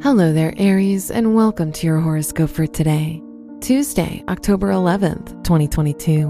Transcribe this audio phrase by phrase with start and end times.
[0.00, 3.20] Hello there, Aries, and welcome to your horoscope for today,
[3.60, 6.24] Tuesday, October 11th, 2022.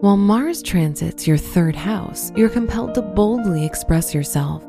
[0.00, 4.64] While Mars transits your third house, you're compelled to boldly express yourself.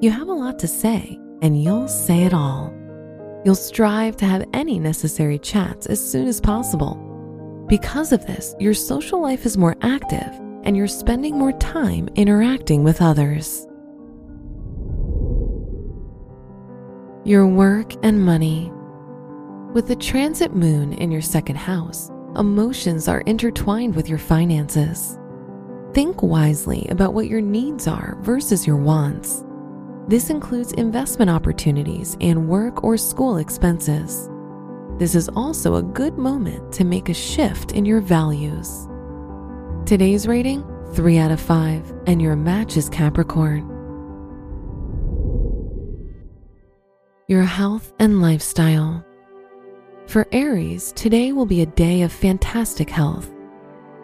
[0.00, 2.74] You have a lot to say, and you'll say it all.
[3.44, 6.96] You'll strive to have any necessary chats as soon as possible.
[7.68, 10.28] Because of this, your social life is more active
[10.64, 13.67] and you're spending more time interacting with others.
[17.28, 18.72] Your work and money.
[19.74, 25.18] With the transit moon in your second house, emotions are intertwined with your finances.
[25.92, 29.44] Think wisely about what your needs are versus your wants.
[30.06, 34.30] This includes investment opportunities and work or school expenses.
[34.96, 38.88] This is also a good moment to make a shift in your values.
[39.84, 40.64] Today's rating
[40.94, 43.77] 3 out of 5, and your match is Capricorn.
[47.28, 49.04] Your health and lifestyle.
[50.06, 53.30] For Aries, today will be a day of fantastic health.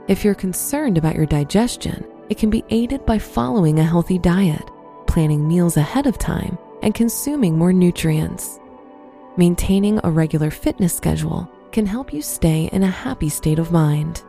[0.08, 4.70] If you're concerned about your digestion, it can be aided by following a healthy diet
[5.06, 8.58] planning meals ahead of time, and consuming more nutrients.
[9.36, 14.22] Maintaining a regular fitness schedule can help you stay in a happy state of mind.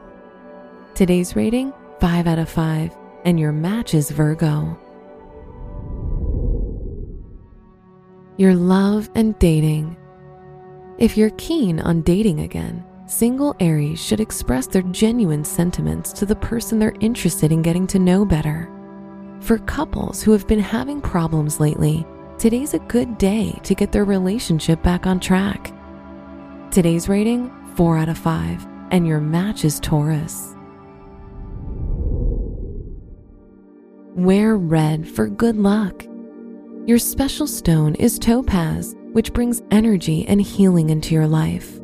[0.93, 4.79] Today's rating 5 out of 5, and your match is Virgo.
[8.37, 9.95] Your love and dating.
[10.97, 16.35] If you're keen on dating again, single Aries should express their genuine sentiments to the
[16.35, 18.69] person they're interested in getting to know better.
[19.39, 22.05] For couples who have been having problems lately,
[22.37, 25.73] today's a good day to get their relationship back on track.
[26.71, 30.55] Today's rating 4 out of 5, and your match is Taurus.
[34.13, 36.05] Wear red for good luck.
[36.85, 41.79] Your special stone is topaz, which brings energy and healing into your life.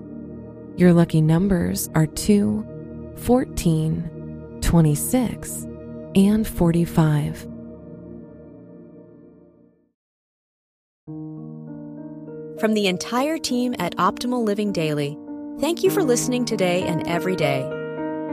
[0.77, 5.67] Your lucky numbers are 2, 14, 26,
[6.13, 7.47] and 45.
[12.59, 15.17] From the entire team at Optimal Living Daily,
[15.59, 17.63] thank you for listening today and every day.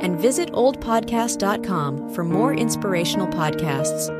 [0.02, 4.14] And visit oldpodcast.com for more inspirational podcasts.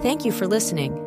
[0.00, 1.03] Thank you for listening.